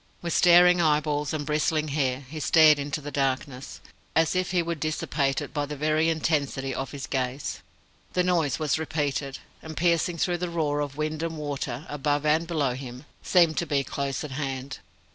With 0.23 0.33
staring 0.33 0.81
eyeballs, 0.81 1.31
and 1.31 1.45
bristling 1.45 1.89
hair, 1.89 2.21
he 2.27 2.39
stared 2.39 2.79
into 2.79 3.01
the 3.01 3.11
darkness, 3.11 3.79
as 4.15 4.35
if 4.35 4.49
he 4.49 4.63
would 4.63 4.79
dissipate 4.79 5.41
it 5.41 5.53
by 5.53 5.67
the 5.67 5.75
very 5.75 6.09
intensity 6.09 6.73
of 6.73 6.89
his 6.89 7.05
gaze. 7.05 7.59
The 8.13 8.23
noise 8.23 8.57
was 8.57 8.79
repeated, 8.79 9.37
and, 9.61 9.77
piercing 9.77 10.17
through 10.17 10.39
the 10.39 10.49
roar 10.49 10.79
of 10.79 10.97
wind 10.97 11.21
and 11.21 11.37
water, 11.37 11.85
above 11.87 12.25
and 12.25 12.47
below 12.47 12.73
him, 12.73 13.05
seemed 13.21 13.57
to 13.59 13.67
be 13.67 13.83
close 13.83 14.23
at 14.23 14.31
hand. 14.31 14.79